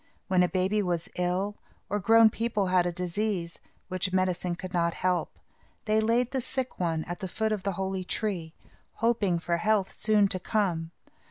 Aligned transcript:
When 0.29 0.41
a 0.41 0.49
baby 0.49 0.81
was 0.81 1.09
ill, 1.15 1.57
or 1.87 1.99
grown 1.99 2.31
people 2.31 2.65
had 2.73 2.87
a 2.87 2.91
disease, 2.91 3.59
which 3.87 4.11
medicine 4.11 4.55
could 4.55 4.73
not 4.73 4.95
help, 4.95 5.37
they 5.85 6.01
laid 6.01 6.31
the 6.31 6.41
sick 6.41 6.79
one 6.79 7.03
at 7.03 7.19
the 7.19 7.27
foot 7.27 7.51
of 7.51 7.61
the 7.61 7.73
holy 7.73 8.03
tree, 8.03 8.55
hoping 8.93 9.37
for 9.37 9.57
health 9.57 9.91
soon 9.93 10.27
to 10.29 10.39
come. 10.39 10.89